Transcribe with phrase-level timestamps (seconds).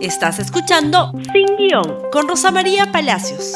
[0.00, 3.54] Estás escuchando Sin Guión con Rosa María Palacios.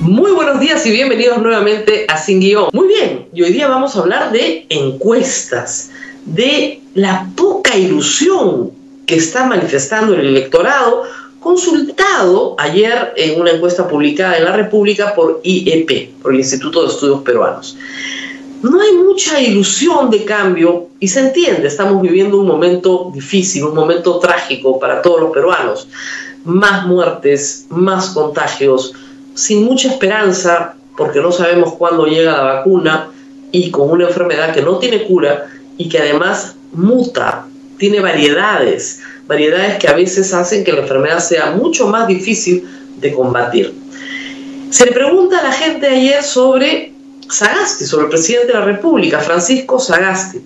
[0.00, 2.70] Muy buenos días y bienvenidos nuevamente a Sin Guión.
[2.72, 5.90] Muy bien, y hoy día vamos a hablar de encuestas,
[6.24, 8.70] de la poca ilusión
[9.04, 11.02] que está manifestando el electorado
[11.38, 16.88] consultado ayer en una encuesta publicada en la República por IEP, por el Instituto de
[16.88, 17.76] Estudios Peruanos
[18.70, 23.74] no hay mucha ilusión de cambio y se entiende, estamos viviendo un momento difícil, un
[23.74, 25.86] momento trágico para todos los peruanos.
[26.44, 28.94] Más muertes, más contagios,
[29.34, 33.10] sin mucha esperanza porque no sabemos cuándo llega la vacuna
[33.52, 35.46] y con una enfermedad que no tiene cura
[35.76, 37.46] y que además muta,
[37.76, 43.12] tiene variedades, variedades que a veces hacen que la enfermedad sea mucho más difícil de
[43.12, 43.74] combatir.
[44.70, 46.93] Se le pregunta a la gente ayer sobre
[47.28, 50.40] Sagasti, sobre el presidente de la República, Francisco Sagasti.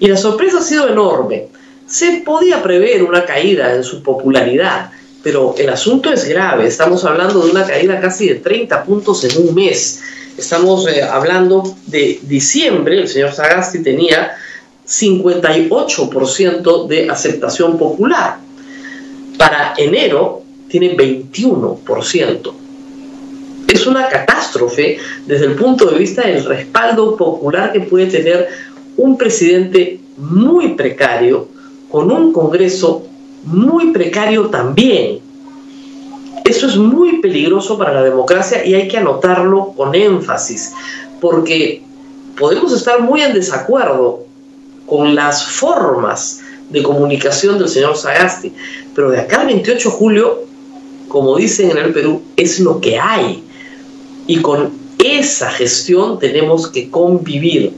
[0.00, 1.48] Y la sorpresa ha sido enorme.
[1.86, 4.90] Se podía prever una caída en su popularidad,
[5.22, 6.66] pero el asunto es grave.
[6.66, 10.02] Estamos hablando de una caída casi de 30 puntos en un mes.
[10.36, 14.36] Estamos eh, hablando de diciembre, el señor Sagasti tenía
[14.86, 18.38] 58% de aceptación popular.
[19.38, 22.65] Para enero tiene 21%
[23.68, 28.48] es una catástrofe desde el punto de vista del respaldo popular que puede tener
[28.96, 31.48] un presidente muy precario
[31.90, 33.04] con un Congreso
[33.44, 35.20] muy precario también.
[36.44, 40.72] Eso es muy peligroso para la democracia y hay que anotarlo con énfasis,
[41.20, 41.82] porque
[42.38, 44.24] podemos estar muy en desacuerdo
[44.86, 48.52] con las formas de comunicación del señor Sagasti,
[48.94, 50.42] pero de acá al 28 de julio,
[51.08, 53.42] como dicen en el Perú, es lo que hay
[54.26, 57.72] y con esa gestión tenemos que convivir.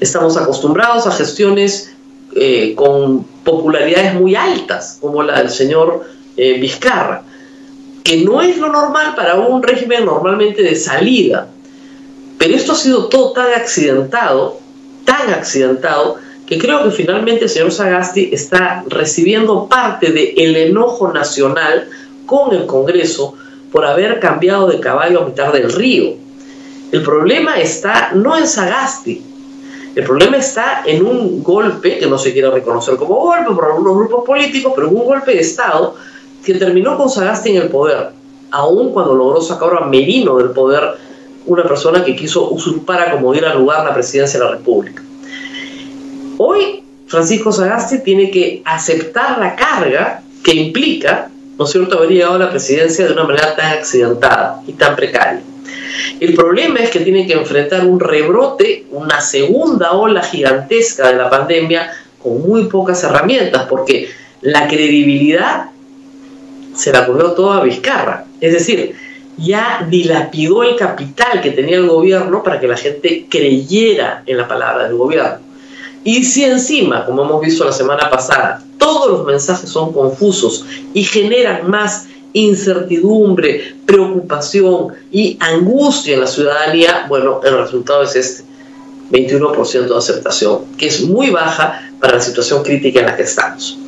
[0.00, 1.92] Estamos acostumbrados a gestiones
[2.34, 6.04] eh, con popularidades muy altas, como la del señor
[6.36, 7.22] eh, Vizcarra,
[8.04, 11.48] que no es lo normal para un régimen normalmente de salida.
[12.38, 14.60] Pero esto ha sido todo tan accidentado,
[15.04, 16.16] tan accidentado,
[16.46, 21.88] que creo que finalmente el señor Sagasti está recibiendo parte del enojo nacional
[22.24, 23.34] con el Congreso
[23.72, 26.14] por haber cambiado de caballo a mitad del río.
[26.90, 29.22] El problema está no en Sagasti,
[29.94, 33.96] el problema está en un golpe que no se quiere reconocer como golpe por algunos
[33.96, 35.96] grupos políticos, pero un golpe de Estado
[36.44, 38.10] que terminó con Sagasti en el poder,
[38.50, 40.94] aun cuando logró sacar a Merino del poder,
[41.46, 45.02] una persona que quiso usurpar a como diera lugar la presidencia de la República.
[46.36, 52.34] Hoy Francisco Sagasti tiene que aceptar la carga que implica ¿no es cierto?, haber llegado
[52.34, 55.42] a la presidencia de una manera tan accidentada y tan precaria.
[56.20, 61.28] El problema es que tiene que enfrentar un rebrote, una segunda ola gigantesca de la
[61.28, 61.90] pandemia
[62.22, 64.08] con muy pocas herramientas, porque
[64.40, 65.66] la credibilidad
[66.74, 68.24] se la cogió toda a Vizcarra.
[68.40, 68.94] Es decir,
[69.36, 74.46] ya dilapidó el capital que tenía el gobierno para que la gente creyera en la
[74.46, 75.47] palabra del gobierno.
[76.08, 80.64] Y si encima, como hemos visto la semana pasada, todos los mensajes son confusos
[80.94, 88.42] y generan más incertidumbre, preocupación y angustia en la ciudadanía, bueno, el resultado es este,
[89.10, 93.78] 21% de aceptación, que es muy baja para la situación crítica en la que estamos.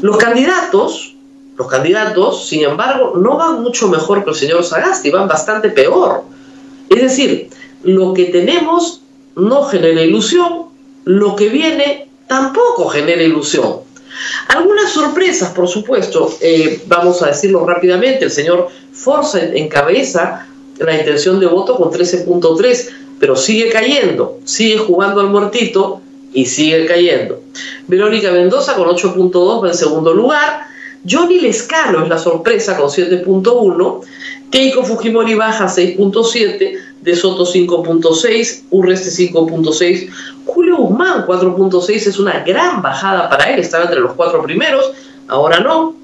[0.00, 1.14] Los candidatos,
[1.58, 6.22] los candidatos, sin embargo, no van mucho mejor que el señor Sagasti, van bastante peor.
[6.88, 7.50] Es decir,
[7.82, 9.02] lo que tenemos
[9.36, 10.69] no genera ilusión,
[11.04, 13.80] lo que viene tampoco genera ilusión.
[14.48, 20.46] Algunas sorpresas, por supuesto, eh, vamos a decirlo rápidamente, el señor Forza encabeza
[20.78, 26.00] la intención de voto con 13.3, pero sigue cayendo, sigue jugando al muertito
[26.32, 27.40] y sigue cayendo.
[27.86, 30.66] Verónica Mendoza con 8.2 va en segundo lugar,
[31.08, 34.00] Johnny Lescano es la sorpresa con 7.1,
[34.50, 40.10] Keiko Fujimori baja 6.7, De Soto 5.6, Urreste 5.6,
[40.44, 44.92] Julio Guzmán 4.6 es una gran bajada para él, estaba entre los cuatro primeros,
[45.28, 45.94] ahora no.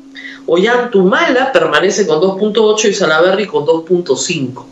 [0.46, 4.64] Ollantumala permanece con 2.8 y Salaberry con 2.5.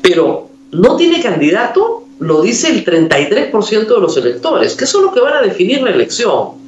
[0.00, 5.20] Pero no tiene candidato, lo dice el 33% de los electores, que son los que
[5.20, 6.63] van a definir la elección.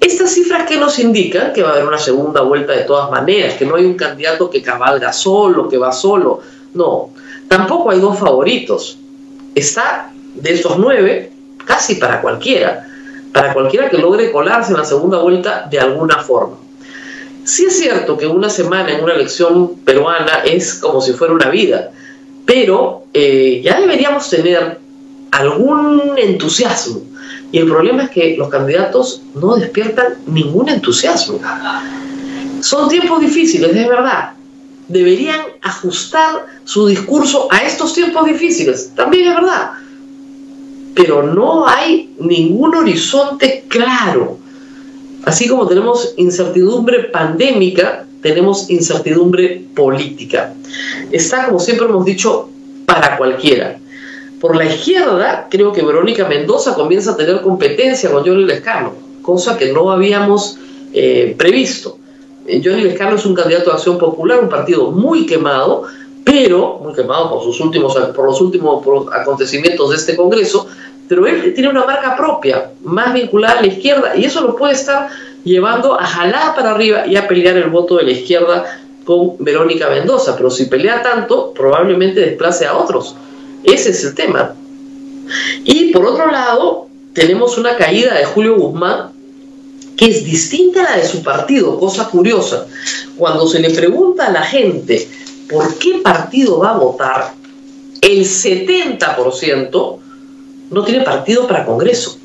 [0.00, 3.54] Estas cifras que nos indican que va a haber una segunda vuelta de todas maneras,
[3.54, 6.40] que no hay un candidato que cabalga solo, que va solo.
[6.74, 7.10] No,
[7.48, 8.98] tampoco hay dos favoritos.
[9.54, 11.32] Está de estos nueve,
[11.64, 12.86] casi para cualquiera,
[13.32, 16.56] para cualquiera que logre colarse en la segunda vuelta de alguna forma.
[17.44, 21.48] Sí es cierto que una semana en una elección peruana es como si fuera una
[21.48, 21.90] vida,
[22.44, 24.78] pero eh, ya deberíamos tener
[25.30, 27.00] algún entusiasmo
[27.50, 31.40] y el problema es que los candidatos no despiertan ningún entusiasmo.
[32.60, 34.32] Son tiempos difíciles, es verdad.
[34.88, 39.70] Deberían ajustar su discurso a estos tiempos difíciles, también es verdad.
[40.94, 44.38] Pero no hay ningún horizonte claro.
[45.24, 50.52] Así como tenemos incertidumbre pandémica, tenemos incertidumbre política.
[51.12, 52.50] Está, como siempre hemos dicho,
[52.84, 53.78] para cualquiera.
[54.40, 58.92] Por la izquierda, creo que Verónica Mendoza comienza a tener competencia con Johnny Lescano,
[59.22, 60.58] cosa que no habíamos
[60.92, 61.98] eh, previsto.
[62.46, 65.84] Eh, Johnny Lescano es un candidato de Acción Popular, un partido muy quemado,
[66.24, 70.68] pero muy quemado por, sus últimos, por los últimos acontecimientos de este Congreso,
[71.08, 74.74] pero él tiene una marca propia, más vinculada a la izquierda, y eso lo puede
[74.74, 75.08] estar
[75.42, 78.64] llevando a jalar para arriba y a pelear el voto de la izquierda
[79.04, 80.36] con Verónica Mendoza.
[80.36, 83.16] Pero si pelea tanto, probablemente desplace a otros.
[83.72, 84.54] Ese es el tema.
[85.64, 89.12] Y por otro lado, tenemos una caída de Julio Guzmán
[89.96, 92.66] que es distinta a la de su partido, cosa curiosa.
[93.16, 95.08] Cuando se le pregunta a la gente
[95.50, 97.34] por qué partido va a votar,
[98.00, 99.98] el 70%
[100.70, 102.18] no tiene partido para Congreso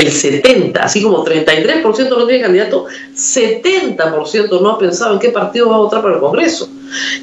[0.00, 5.68] el 70, así como 33% no tiene candidato, 70% no ha pensado en qué partido
[5.68, 6.68] va a votar para el Congreso.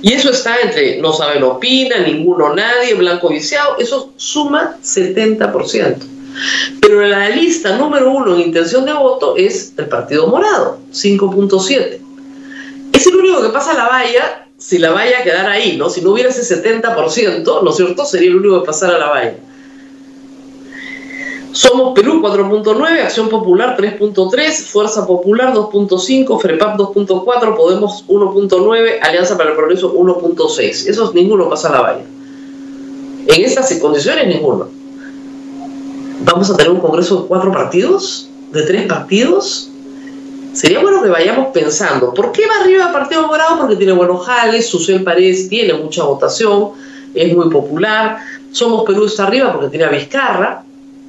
[0.01, 5.97] Y eso está entre no saben, opina, ninguno, nadie, blanco viciado, eso suma 70%.
[6.81, 11.99] Pero la lista número uno en intención de voto es el Partido Morado, 5.7.
[12.93, 15.89] Es el único que pasa la valla si la valla quedara ahí, ¿no?
[15.89, 18.05] Si no hubiera ese 70%, ¿no es cierto?
[18.05, 19.35] Sería el único que pasara la valla.
[21.51, 29.51] Somos Perú 4.9, Acción Popular 3.3, Fuerza Popular 2.5, FREPAP 2.4, Podemos 1.9, Alianza para
[29.51, 30.87] el Progreso 1.6.
[30.87, 32.03] Esos ninguno pasa la valla.
[33.27, 34.69] En estas condiciones ninguno.
[36.21, 39.69] Vamos a tener un congreso de cuatro partidos, de tres partidos.
[40.53, 43.59] Sería bueno que vayamos pensando, ¿por qué va arriba el Partido Morado?
[43.59, 46.71] Porque tiene buenos jales, Susel Paredes tiene mucha votación,
[47.13, 48.17] es muy popular.
[48.51, 50.63] Somos Perú está arriba porque tiene a Vizcarra,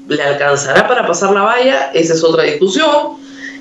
[0.08, 1.90] ¿Le alcanzará para pasar la valla?
[1.93, 3.19] Esa es otra discusión.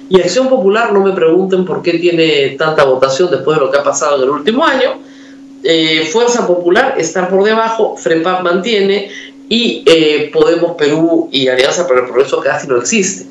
[0.09, 3.77] Y Acción Popular, no me pregunten por qué tiene tanta votación después de lo que
[3.77, 5.01] ha pasado en el último año.
[5.63, 9.09] Eh, Fuerza Popular está por debajo, FREPAP mantiene
[9.49, 13.25] y eh, Podemos Perú y Alianza para el Progreso casi no existe.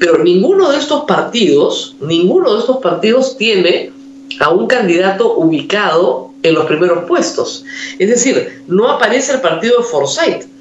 [0.00, 3.92] Pero ninguno de estos partidos, ninguno de estos partidos tiene
[4.40, 7.64] a un candidato ubicado en los primeros puestos.
[8.00, 10.57] Es decir, no aparece el partido de Forsyth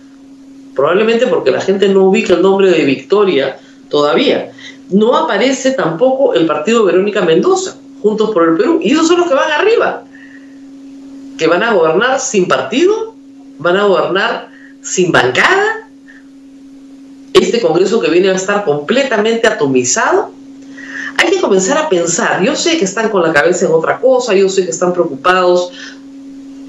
[0.78, 3.58] probablemente porque la gente no ubica el nombre de Victoria
[3.90, 4.52] todavía.
[4.92, 9.28] No aparece tampoco el partido Verónica Mendoza, Juntos por el Perú, y esos son los
[9.28, 10.04] que van arriba,
[11.38, 13.16] que van a gobernar sin partido,
[13.58, 14.50] van a gobernar
[14.82, 15.90] sin bancada,
[17.34, 20.30] este Congreso que viene a estar completamente atomizado.
[21.18, 24.36] Hay que comenzar a pensar, yo sé que están con la cabeza en otra cosa,
[24.36, 25.72] yo sé que están preocupados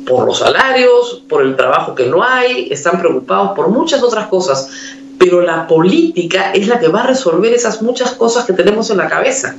[0.08, 4.70] por los salarios, por el trabajo que no hay, están preocupados por muchas otras cosas,
[5.19, 8.96] pero la política es la que va a resolver esas muchas cosas que tenemos en
[8.96, 9.55] la cabeza.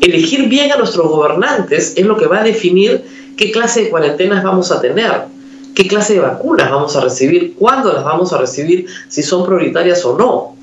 [0.00, 3.02] Elegir bien a nuestros gobernantes es lo que va a definir
[3.36, 5.24] qué clase de cuarentenas vamos a tener,
[5.74, 10.04] qué clase de vacunas vamos a recibir, cuándo las vamos a recibir, si son prioritarias
[10.04, 10.56] o no.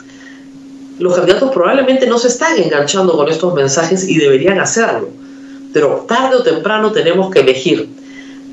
[0.99, 5.09] Los candidatos probablemente no se están enganchando con estos mensajes y deberían hacerlo,
[5.73, 7.98] pero tarde o temprano tenemos que elegir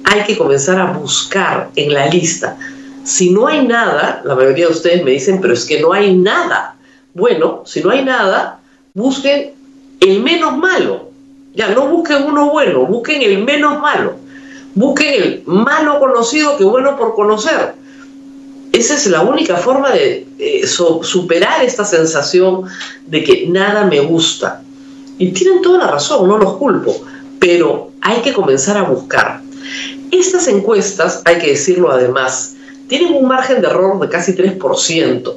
[0.06, 2.56] hay que comenzar a buscar en la lista.
[3.04, 6.16] Si no hay nada, la mayoría de ustedes me dicen, pero es que no hay
[6.16, 6.76] nada.
[7.12, 8.60] Bueno, si no hay nada,
[8.94, 9.52] busquen
[10.00, 11.10] el menos malo.
[11.54, 14.14] Ya, no busquen uno bueno, busquen el menos malo.
[14.74, 17.74] Busquen el malo conocido que bueno por conocer.
[18.72, 22.64] Esa es la única forma de eh, superar esta sensación
[23.06, 24.62] de que nada me gusta.
[25.18, 26.94] Y tienen toda la razón, no los culpo,
[27.40, 29.45] pero hay que comenzar a buscar.
[30.18, 32.54] Estas encuestas, hay que decirlo además,
[32.88, 35.34] tienen un margen de error de casi 3%.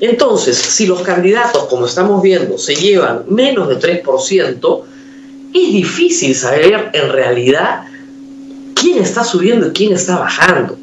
[0.00, 4.82] Entonces, si los candidatos, como estamos viendo, se llevan menos de 3%,
[5.54, 7.84] es difícil saber en realidad
[8.74, 10.76] quién está subiendo y quién está bajando.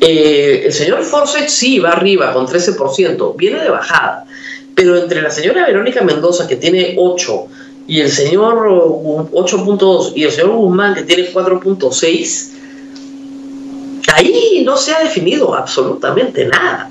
[0.00, 4.26] Eh, el señor Forsyth sí va arriba con 13%, viene de bajada,
[4.74, 7.46] pero entre la señora Verónica Mendoza, que tiene 8,
[7.86, 12.50] y el señor 8.2, y el señor Guzmán, que tiene 4.6,
[14.14, 16.90] ahí no se ha definido absolutamente nada.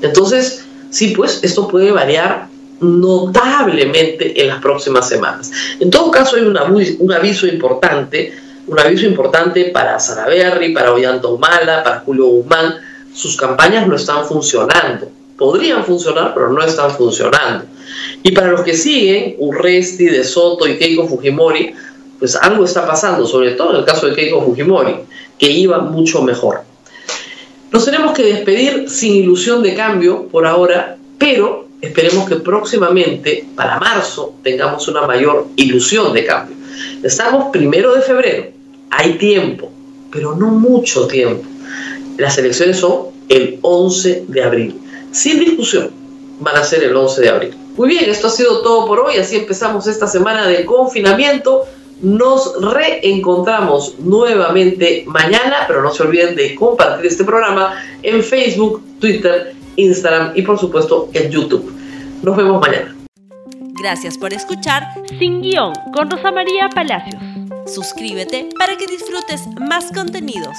[0.00, 2.48] Entonces, sí, pues esto puede variar
[2.80, 5.50] notablemente en las próximas semanas.
[5.78, 8.32] En todo caso, hay un aviso importante,
[8.66, 12.74] un aviso importante para Saraberry, para Ollanta Humala, para Julio Guzmán.
[13.14, 15.08] Sus campañas no están funcionando.
[15.36, 17.66] Podrían funcionar, pero no están funcionando.
[18.22, 21.74] Y para los que siguen, Urresti, De Soto y Keiko Fujimori,
[22.18, 24.94] pues algo está pasando, sobre todo en el caso de Keiko Fujimori,
[25.38, 26.62] que iba mucho mejor.
[27.70, 33.80] Nos tenemos que despedir sin ilusión de cambio por ahora, pero esperemos que próximamente, para
[33.80, 36.56] marzo, tengamos una mayor ilusión de cambio.
[37.02, 38.46] Estamos primero de febrero,
[38.90, 39.70] hay tiempo,
[40.10, 41.44] pero no mucho tiempo.
[42.18, 44.80] Las elecciones son el 11 de abril.
[45.10, 45.90] Sin discusión,
[46.40, 47.54] van a ser el 11 de abril.
[47.76, 49.16] Muy bien, esto ha sido todo por hoy.
[49.16, 51.64] Así empezamos esta semana de confinamiento.
[52.02, 59.54] Nos reencontramos nuevamente mañana, pero no se olviden de compartir este programa en Facebook, Twitter,
[59.76, 61.72] Instagram y por supuesto en YouTube.
[62.22, 62.96] Nos vemos mañana.
[63.80, 64.82] Gracias por escuchar
[65.18, 67.22] Sin Guión con Rosa María Palacios.
[67.66, 70.56] Suscríbete para que disfrutes más contenidos.